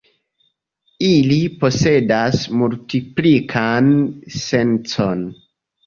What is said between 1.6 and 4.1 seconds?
posedas multiplikan